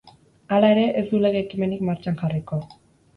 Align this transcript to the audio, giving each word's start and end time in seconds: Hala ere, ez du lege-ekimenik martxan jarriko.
Hala 0.55 0.69
ere, 0.75 0.85
ez 1.01 1.03
du 1.11 1.19
lege-ekimenik 1.25 1.83
martxan 1.91 2.17
jarriko. 2.23 2.59